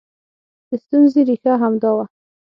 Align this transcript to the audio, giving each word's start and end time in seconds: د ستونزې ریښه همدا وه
د 0.69 0.71
ستونزې 0.83 1.21
ریښه 1.29 1.53
همدا 1.61 1.91
وه 1.95 2.05